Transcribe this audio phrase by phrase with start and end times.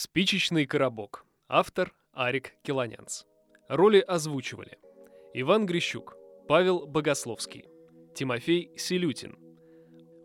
[0.00, 1.26] Спичечный коробок.
[1.48, 3.24] Автор Арик Килонянц.
[3.68, 4.78] Роли озвучивали
[5.34, 7.64] Иван Грищук, Павел Богословский,
[8.14, 9.36] Тимофей Селютин.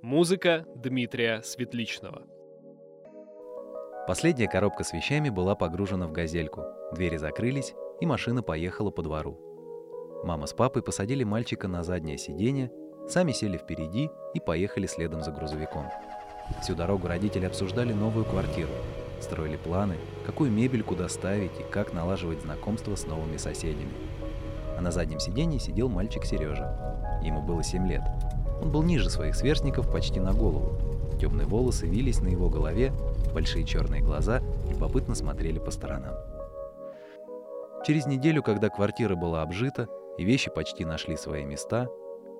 [0.04, 2.22] Музыка Дмитрия Светличного.
[4.06, 6.66] Последняя коробка с вещами была погружена в газельку.
[6.92, 10.21] Двери закрылись, и машина поехала по двору.
[10.24, 12.71] Мама с папой посадили мальчика на заднее сиденье,
[13.10, 15.90] сами сели впереди и поехали следом за грузовиком.
[16.62, 18.70] Всю дорогу родители обсуждали новую квартиру,
[19.24, 19.96] строили планы,
[20.26, 23.93] какую мебель куда ставить и как налаживать знакомство с новыми соседями.
[24.78, 27.20] А на заднем сиденье сидел мальчик Сережа.
[27.24, 28.04] Ему было 7 лет.
[28.61, 30.78] Он был ниже своих сверстников почти на голову.
[31.20, 32.92] Темные волосы вились на его голове,
[33.33, 36.16] большие черные глаза любопытно смотрели по сторонам.
[37.86, 41.89] Через неделю, когда квартира была обжита и вещи почти нашли свои места,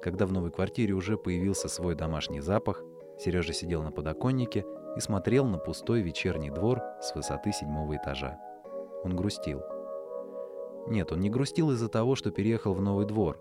[0.02, 2.82] когда в новой квартире уже появился свой домашний запах,
[3.20, 4.66] Сережа сидел на подоконнике
[4.96, 8.40] и смотрел на пустой вечерний двор с высоты седьмого этажа.
[9.04, 9.62] Он грустил.
[10.88, 13.40] Нет, он не грустил из-за того, что переехал в новый двор.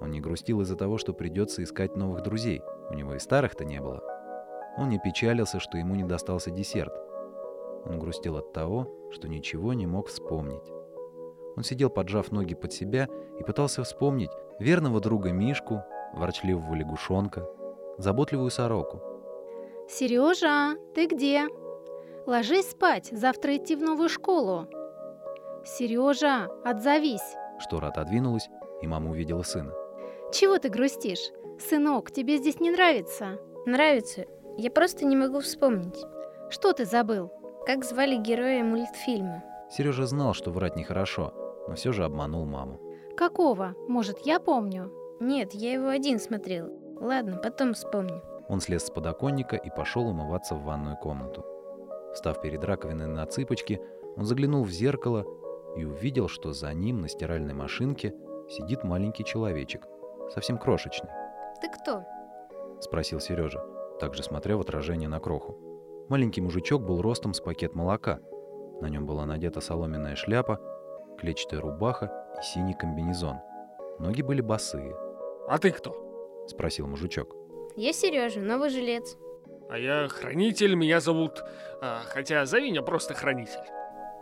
[0.00, 2.62] Он не грустил из-за того, что придется искать новых друзей.
[2.90, 4.02] У него и старых-то не было.
[4.76, 6.92] Он не печалился, что ему не достался десерт.
[7.84, 10.70] Он грустил от того, что ничего не мог вспомнить.
[11.56, 15.82] Он сидел, поджав ноги под себя, и пытался вспомнить верного друга Мишку,
[16.14, 17.48] ворчливого лягушонка,
[17.98, 19.02] заботливую сороку—
[19.92, 21.48] «Сережа, ты где?
[22.24, 24.66] Ложись спать, завтра идти в новую школу».
[25.66, 28.48] «Сережа, отзовись!» Штора отодвинулась,
[28.80, 29.74] и мама увидела сына.
[30.32, 31.30] «Чего ты грустишь?
[31.60, 34.24] Сынок, тебе здесь не нравится?» «Нравится.
[34.56, 36.02] Я просто не могу вспомнить».
[36.48, 37.30] «Что ты забыл?»
[37.66, 41.34] «Как звали героя мультфильма?» Сережа знал, что врать нехорошо,
[41.68, 42.80] но все же обманул маму.
[43.14, 43.74] «Какого?
[43.88, 44.90] Может, я помню?»
[45.20, 46.70] «Нет, я его один смотрел.
[46.98, 48.31] Ладно, потом вспомню».
[48.52, 51.42] Он слез с подоконника и пошел умываться в ванную комнату.
[52.12, 53.80] Встав перед раковиной на цыпочки,
[54.14, 55.24] он заглянул в зеркало
[55.74, 58.14] и увидел, что за ним на стиральной машинке
[58.50, 59.86] сидит маленький человечек,
[60.34, 61.08] совсем крошечный.
[61.62, 62.04] «Ты кто?»—
[62.80, 63.64] спросил Сережа,
[63.98, 65.56] также смотря в отражение на кроху.
[66.10, 68.20] Маленький мужичок был ростом с пакет молока.
[68.82, 70.60] На нем была надета соломенная шляпа,
[71.18, 73.38] клетчатая рубаха и синий комбинезон.
[73.98, 74.94] Ноги были босые.
[75.48, 77.41] «А ты кто?»— спросил мужичок.
[77.76, 79.16] Я Сережа, новый жилец.
[79.70, 81.42] А я хранитель, меня зовут...
[81.80, 83.60] А, хотя зови меня просто хранитель.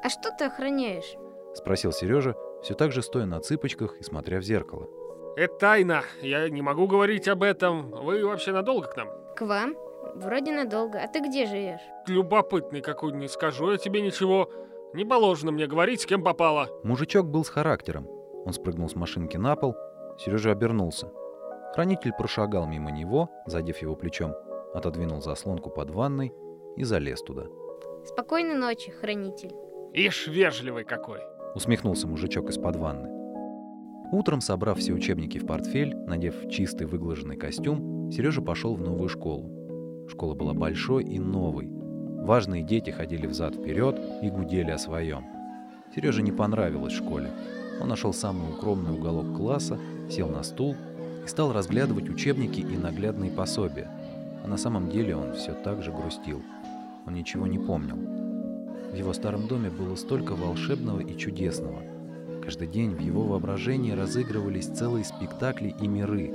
[0.02, 1.16] А что ты охраняешь?
[1.54, 4.88] Спросил Сережа, все так же стоя на цыпочках и смотря в зеркало.
[5.36, 7.90] Это тайна, я не могу говорить об этом.
[7.90, 9.08] Вы вообще надолго к нам?
[9.36, 9.74] К вам?
[10.14, 11.00] Вроде надолго.
[11.02, 11.80] А ты где живешь?
[12.06, 14.50] Любопытный какой, не скажу я тебе ничего.
[14.94, 16.68] Не положено мне говорить, с кем попало.
[16.82, 18.08] Мужичок был с характером.
[18.44, 19.76] Он спрыгнул с машинки на пол.
[20.18, 21.12] Сережа обернулся.
[21.74, 24.34] Хранитель прошагал мимо него, задев его плечом,
[24.74, 26.32] отодвинул заслонку под ванной
[26.76, 27.44] и залез туда.
[28.04, 29.52] Спокойной ночи, хранитель.
[29.92, 31.20] Ишь, вежливый какой.
[31.54, 33.08] Усмехнулся мужичок из-под ванны.
[34.12, 40.08] Утром, собрав все учебники в портфель, надев чистый выглаженный костюм, Сережа пошел в новую школу.
[40.08, 41.68] Школа была большой и новой.
[41.70, 45.24] Важные дети ходили взад-вперед и гудели о своем.
[45.94, 47.30] Сереже не понравилось в школе.
[47.80, 49.78] Он нашел самый укромный уголок класса,
[50.10, 50.74] сел на стул
[51.24, 53.88] и стал разглядывать учебники и наглядные пособия.
[54.44, 56.42] А на самом деле он все так же грустил.
[57.06, 57.96] Он ничего не помнил.
[58.92, 61.82] В его старом доме было столько волшебного и чудесного.
[62.42, 66.32] Каждый день в его воображении разыгрывались целые спектакли и миры.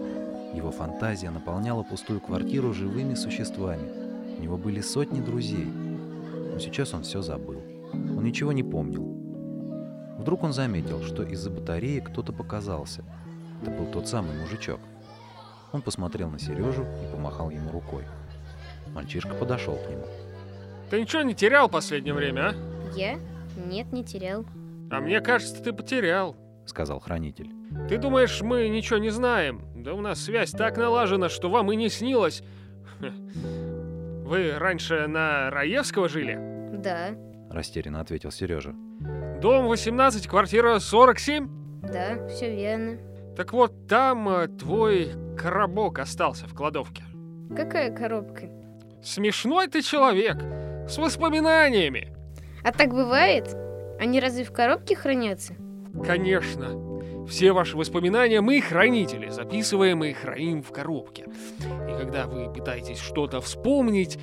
[0.53, 3.89] Его фантазия наполняла пустую квартиру живыми существами.
[4.37, 5.65] У него были сотни друзей.
[5.65, 7.61] Но сейчас он все забыл.
[7.91, 9.03] Он ничего не помнил.
[10.19, 13.03] Вдруг он заметил, что из-за батареи кто-то показался–
[13.61, 14.79] это был тот самый мужичок.
[15.71, 18.03] Он посмотрел на Сережу и помахал ему рукой.
[18.93, 20.05] Мальчишка подошел к нему.
[20.89, 22.53] Ты ничего не терял в последнее время, а?
[22.95, 23.19] Я?
[23.57, 24.45] Нет, не терял.
[24.91, 26.35] А мне кажется, ты потерял,
[26.65, 27.49] сказал хранитель.
[27.89, 29.61] Ты думаешь, мы ничего не знаем?
[29.75, 32.43] Да у нас связь так налажена, что вам и не снилось.
[34.25, 36.39] Вы раньше на Раевского жили?
[36.71, 37.09] Да.
[37.49, 38.73] Растерянно ответил Сережа.
[39.41, 41.81] Дом 18, квартира 47?
[41.83, 42.97] Да, все верно.
[43.35, 47.03] Так вот, там э, твой коробок остался в кладовке.
[47.55, 48.49] Какая коробка?
[49.03, 50.37] Смешной ты человек,
[50.89, 52.15] с воспоминаниями.
[52.63, 53.53] А так бывает?
[53.99, 55.53] Они разве в коробке хранятся?
[56.05, 56.85] Конечно.
[57.27, 61.25] Все ваши воспоминания мы, хранители, записываем и храним в коробке.
[61.59, 64.19] И когда вы пытаетесь что-то вспомнить,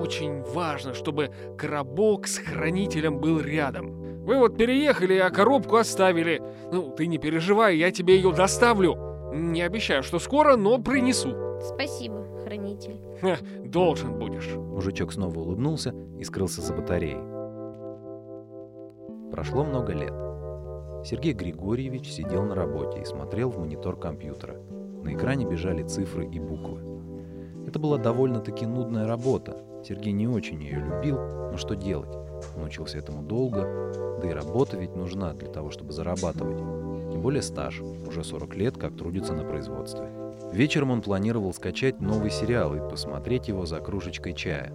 [0.00, 3.97] очень важно, чтобы коробок с хранителем был рядом.
[4.28, 6.42] Вы вот переехали, а коробку оставили.
[6.70, 9.32] Ну, ты не переживай, я тебе ее доставлю.
[9.32, 11.34] Не обещаю, что скоро, но принесу.
[11.62, 13.00] Спасибо, хранитель.
[13.22, 14.54] Ха, должен будешь.
[14.54, 17.22] Мужичок снова улыбнулся и скрылся за батареей.
[19.30, 20.12] Прошло много лет.
[21.06, 24.60] Сергей Григорьевич сидел на работе и смотрел в монитор компьютера.
[25.04, 26.82] На экране бежали цифры и буквы.
[27.66, 29.56] Это была довольно-таки нудная работа.
[29.82, 31.16] Сергей не очень ее любил,
[31.50, 32.27] но что делать?
[32.56, 36.58] Он учился этому долго, да и работа ведь нужна для того, чтобы зарабатывать.
[37.12, 40.08] Тем более стаж, уже 40 лет, как трудится на производстве.
[40.52, 44.72] Вечером он планировал скачать новый сериал и посмотреть его за кружечкой чая.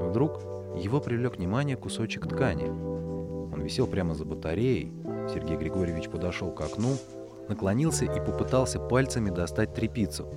[0.00, 0.40] Вдруг
[0.76, 2.68] его привлек внимание кусочек ткани.
[2.68, 4.92] Он висел прямо за батареей.
[5.32, 6.96] Сергей Григорьевич подошел к окну,
[7.48, 10.28] наклонился и попытался пальцами достать трепицу.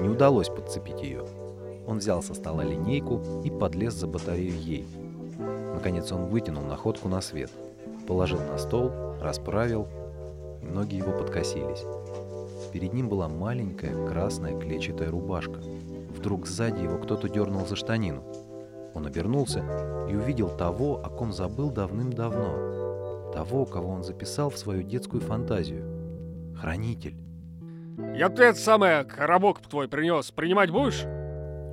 [0.00, 1.24] Не удалось подцепить ее.
[1.86, 4.86] Он взял со стола линейку и подлез за батарею ей.
[5.78, 7.52] Наконец он вытянул находку на свет,
[8.08, 8.90] положил на стол,
[9.20, 9.86] расправил,
[10.60, 11.84] и ноги его подкосились.
[12.72, 15.60] Перед ним была маленькая красная клетчатая рубашка.
[16.10, 18.24] Вдруг сзади его кто-то дернул за штанину.
[18.92, 19.62] Он обернулся
[20.10, 23.30] и увидел того, о ком забыл давным-давно.
[23.32, 26.56] Того, кого он записал в свою детскую фантазию.
[26.60, 27.14] Хранитель.
[28.16, 30.32] Я ты это самое, коробок твой принес.
[30.32, 31.04] Принимать будешь?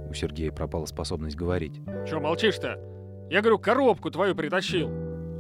[0.08, 1.82] У Сергея пропала способность говорить.
[2.08, 2.95] Че молчишь-то?
[3.30, 4.90] Я говорю, коробку твою притащил.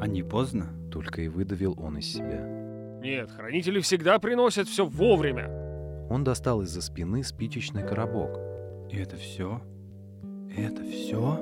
[0.01, 0.67] А не поздно?
[0.91, 2.41] Только и выдавил он из себя.
[3.01, 5.49] Нет, хранители всегда приносят все вовремя.
[6.09, 8.39] Он достал из-за спины спичечный коробок.
[8.91, 9.61] И это все?
[10.55, 11.39] Это все?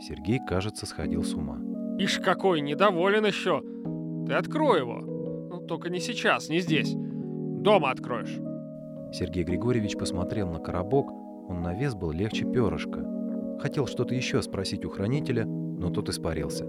[0.00, 1.58] Сергей, кажется, сходил с ума.
[1.98, 3.62] Ишь какой, недоволен еще.
[4.26, 5.00] Ты открой его.
[5.00, 6.94] Ну, только не сейчас, не здесь.
[6.94, 8.38] Дома откроешь.
[9.12, 11.10] Сергей Григорьевич посмотрел на коробок,
[11.48, 13.17] он на вес был легче перышка.
[13.60, 16.64] Хотел что-то еще спросить у хранителя, но тот испарился.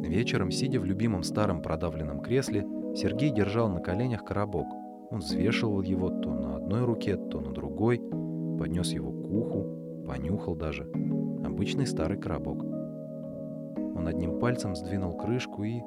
[0.00, 2.64] Вечером, сидя в любимом старом продавленном кресле,
[2.94, 4.66] Сергей держал на коленях коробок.
[5.10, 7.98] Он взвешивал его то на одной руке, то на другой,
[8.58, 10.84] поднес его к уху, понюхал даже.
[11.44, 12.62] Обычный старый коробок.
[13.96, 15.80] Он одним пальцем сдвинул крышку и...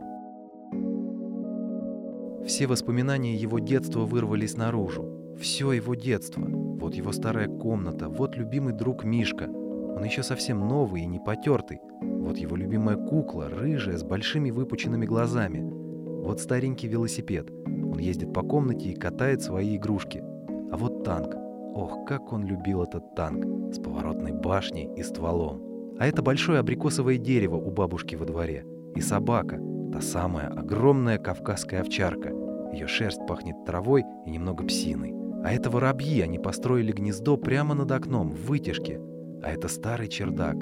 [2.45, 5.35] Все воспоминания его детства вырвались наружу.
[5.39, 6.58] Все его детство.
[6.79, 9.49] Вот его старая комната, вот любимый друг Мишка.
[9.49, 11.81] Он еще совсем новый и не потертый.
[12.01, 15.59] Вот его любимая кукла, рыжая, с большими выпученными глазами.
[15.59, 17.51] Вот старенький велосипед.
[17.65, 20.23] Он ездит по комнате и катает свои игрушки.
[20.71, 21.35] А вот танк.
[21.75, 23.73] Ох, как он любил этот танк.
[23.73, 25.61] С поворотной башней и стволом.
[25.99, 28.65] А это большое абрикосовое дерево у бабушки во дворе.
[28.95, 29.59] И собака.
[29.91, 32.29] Та самая огромная кавказская овчарка.
[32.71, 35.18] Ее шерсть пахнет травой и немного псиной.
[35.43, 38.99] А это воробьи, они построили гнездо прямо над окном, в вытяжке.
[39.41, 40.57] А это старый чердак.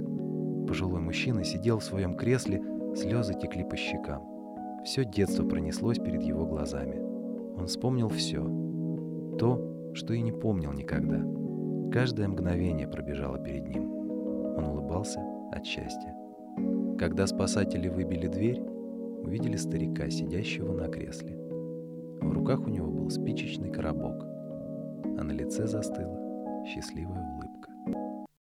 [0.67, 2.61] Пожилой мужчина сидел в своем кресле,
[2.95, 4.21] слезы текли по щекам.
[4.83, 7.01] Все детство пронеслось перед его глазами.
[7.57, 8.43] Он вспомнил все.
[9.39, 11.23] То, что и не помнил никогда.
[11.91, 13.91] Каждое мгновение пробежало перед ним.
[14.57, 15.19] Он улыбался
[15.51, 16.15] от счастья.
[16.99, 18.61] Когда спасатели выбили дверь,
[19.23, 21.37] увидели старика, сидящего на кресле.
[22.21, 24.25] В руках у него был спичечный коробок,
[25.03, 26.17] а на лице застыла
[26.65, 27.56] счастливая улыбка.